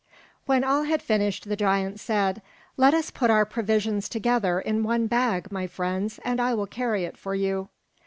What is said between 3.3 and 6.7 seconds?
provisions together in one bag, my friends, and I will